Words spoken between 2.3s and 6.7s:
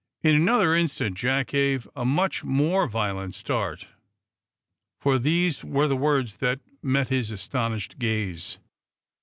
more violent start. For these were the words that